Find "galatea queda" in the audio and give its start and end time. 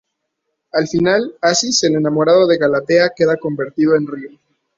2.57-3.37